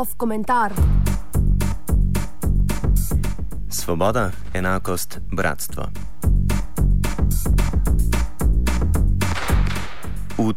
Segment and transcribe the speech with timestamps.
[0.00, 0.72] Off komentar.
[3.68, 6.09] Svoboda, enakost, bratstvo.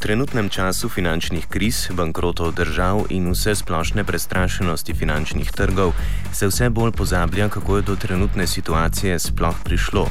[0.04, 5.94] Trenutnem času finančnih kriz, bankrotov držav in vse splošne prestrašenosti finančnih trgov
[6.34, 10.10] se vse bolj pozablja, kako je do trenutne situacije sploh prišlo.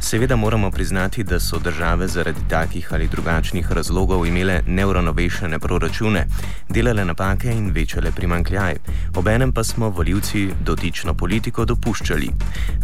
[0.00, 6.26] Seveda moramo priznati, da so države zaradi takih ali drugačnih razlogov imele neuravnovešene proračune,
[6.68, 8.74] delale napake in večale primankljaj.
[9.16, 12.30] Obenem pa smo voljivci dotično politiko dopuščali.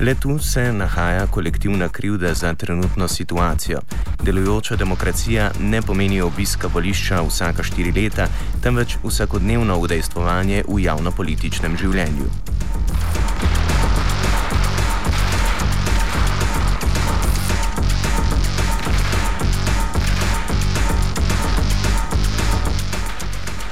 [0.00, 3.80] Le tu se nahaja kolektivna krivda za trenutno situacijo.
[4.22, 8.24] Delujoča demokracija ne pomeni obiska volišča vsaka štiri leta,
[8.64, 12.28] temveč vsakodnevno udejstvovanje v javno-političnem življenju.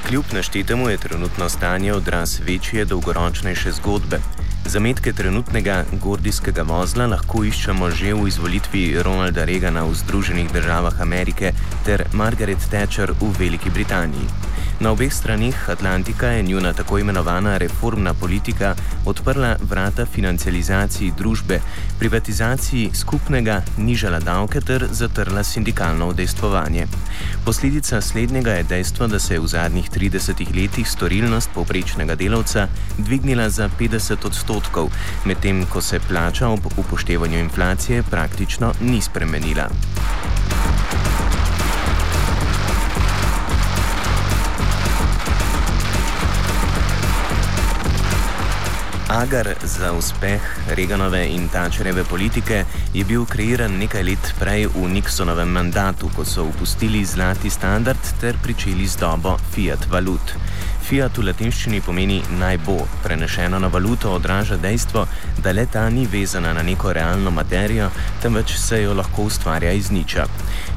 [0.05, 4.21] Kljub naštetemu je trenutno stanje odraz večje, dolgoročnejše zgodbe.
[4.69, 11.55] Zametke trenutnega gordijskega vozla lahko iščemo že v izvolitvi Ronalda Reagana v Združenih državah Amerike
[11.87, 14.29] ter Margaret Thatcher v Veliki Britaniji.
[14.79, 21.59] Na obeh stranih Atlantika je njuna tako imenovana reformna politika odprla vrata financializaciji družbe,
[21.99, 26.87] privatizaciji skupnega, nižala davke ter zatrla sindikalno udejstvovanje.
[27.45, 33.49] Posledica slednjega je dejstvo, da se je v zadnjih 30 letih storilnost povprečnega delavca dvignila
[33.49, 34.89] za 50 odstotkov,
[35.25, 39.69] medtem ko se plača ob upoštevanju inflacije praktično ni spremenila.
[49.09, 55.49] Agar za uspeh Reganove in Tačereve politike je bil kreiran nekaj let prej v Nixonovem
[55.49, 60.35] mandatu, ko so upustili zlati standard ter pričeli z dobo fiat valut.
[60.89, 65.03] Fiat v latinščini pomeni naj bo, prenešeno na valuto odraža dejstvo,
[65.37, 67.91] da le ta ni vezana na neko realno materijo,
[68.23, 70.25] temveč se jo lahko ustvarja iz niča.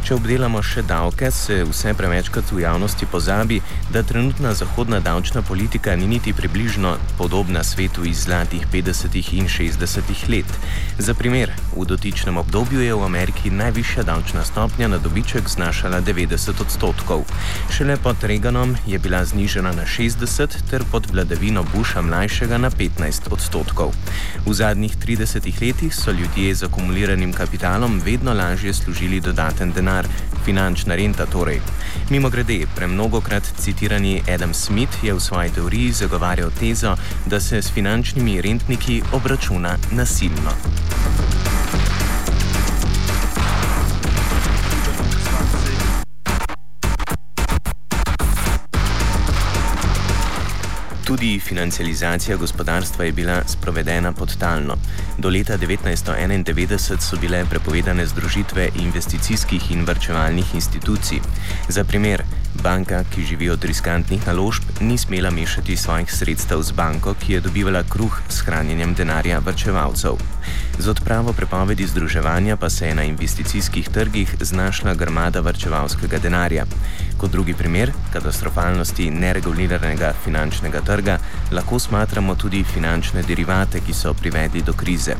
[0.04, 3.62] Če obdelamo še davke, se vse prevečkrat v javnosti pozabi,
[3.94, 9.16] da trenutna zahodna davčna politika ni niti približno podobna svetu iz zlatih 50.
[9.38, 10.12] in 60.
[10.28, 10.52] let.
[10.98, 16.60] Za primer, v dotičnem obdobju je v Ameriki najvišja davčna stopnja na dobiček znašala 90
[16.60, 17.24] odstotkov.
[17.72, 20.01] Šele pod Reaganom je bila znižena na 60.
[20.02, 23.94] 60 ter pod vladavino Busha mlajšega na 15 odstotkov.
[24.46, 30.06] V zadnjih 30 letih so ljudje z akumuliranim kapitalom vedno lažje služili dodaten denar,
[30.44, 31.60] finančna renta torej.
[32.10, 36.96] Mimo grede, premnogokrat citirani Adam Smith je v svoji teoriji zagovarjal tezo,
[37.26, 40.58] da se s finančnimi rentniki obračuna nasilno.
[51.12, 54.76] Tudi financializacija gospodarstva je bila sprovedena podtalno.
[55.18, 61.18] Do leta 1991 so bile prepovedane združitve investicijskih in vrčevalnih institucij.
[61.68, 62.22] Za primer,
[62.62, 67.40] banka, ki živi od riskantnih naložb, ni smela mešati svojih sredstev z banko, ki je
[67.40, 70.22] dobivala kruh s hranjenjem denarja vrčevalcev.
[70.78, 76.64] Z odpravo prepovedi združevanja pa se je na investicijskih trgih znašla grmada vrčevalskega denarja.
[77.18, 81.18] Kot drugi primer katastrofalnosti nereguliranega finančnega trga
[81.52, 85.14] lahko smatramo tudi finančne derivate, ki so privedli do krize.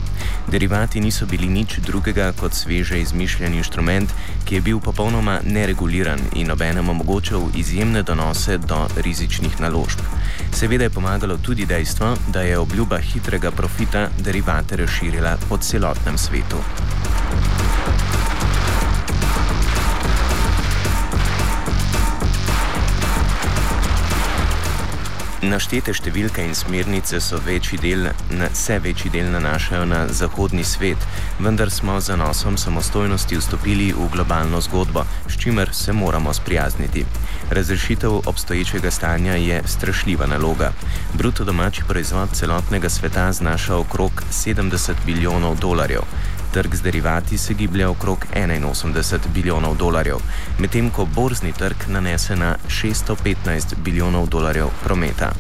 [0.51, 4.11] Derivati niso bili nič drugega kot sveže izmišljen inštrument,
[4.45, 10.01] ki je bil popolnoma nereguliran in obenem omogočal izjemne donose do rizičnih naložb.
[10.53, 16.57] Seveda je pomagalo tudi dejstvo, da je obljuba hitrega profita derivate razširila po celotnem svetu.
[25.43, 31.03] Naštete številke in smernice so večji del, na, se večji del nanašajo na zahodni svet,
[31.43, 37.03] vendar smo z nosom samostojnosti vstopili v globalno zgodbo, s čimer se moramo sprijazniti.
[37.51, 40.71] Razrešitev obstoječega stanja je strašljiva naloga.
[41.19, 46.07] Bruto domači proizvod celotnega sveta znaša okrog 70 bilijonov dolarjev.
[46.53, 50.17] Trg z derivati se giblje okrog 81 bilijonov dolarjev,
[50.59, 55.33] medtem ko borzni trg nanese na 615 bilijonov dolarjev prometa.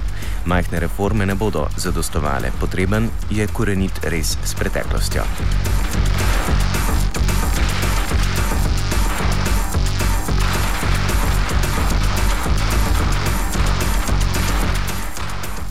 [0.46, 5.22] Majhne reforme ne bodo zadostovale, potreben je korenit res s preteklostjo.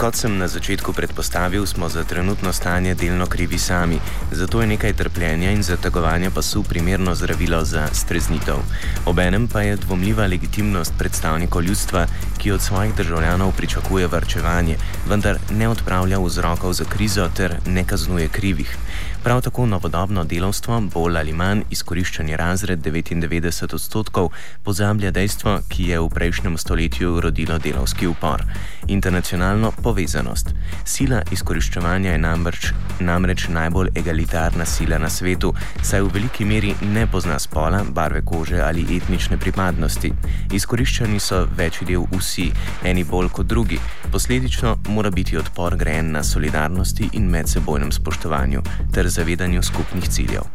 [0.02, 4.00] Kot sem na začetku predpostavil, smo za trenutno stanje delno krivi sami,
[4.32, 8.66] zato je nekaj trpljenja in zategovanja pasu primerno zdravilo za streznitev.
[9.06, 12.08] Obenem pa je dvomljiva legitimnost predstavnikov ljudstva,
[12.38, 14.78] ki od svojih državljanov pričakuje varčevanje,
[15.10, 18.78] vendar ne odpravlja vzrokov za krizo ter ne kaznuje krivih.
[19.24, 24.32] Prav tako novodobno delovstvo, bolj ali manj izkoriščanje razred 99 odstotkov,
[24.64, 28.44] pozablja dejstvo, ki je v prejšnjem stoletju rodilo delovski upor-
[28.98, 30.54] internacionalno povezanost.
[30.86, 32.70] Sila izkoriščevanja je namreč,
[33.04, 35.52] namreč najbolj egalitarna sila na svetu,
[35.84, 40.14] saj v veliki meri ne pozna spola, barve kože ali etnične pripadnosti.
[40.56, 42.48] Izkoriščani so večji del vsi,
[42.88, 43.80] eni bolj kot drugi.
[44.12, 50.48] Posledično mora biti odpor grejen na solidarnosti in medsebojnem spoštovanju ter zavedanju skupnih ciljev.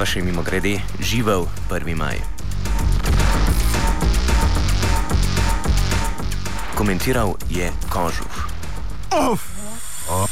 [0.00, 1.94] Pa še mimo grede, živel 1.
[1.94, 2.39] maj.
[6.90, 8.50] Komentiral je Kožuh.
[9.14, 9.46] Off,
[10.10, 10.30] off,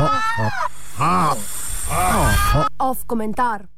[0.00, 0.54] off, off,
[1.00, 3.75] off, off, off komentar.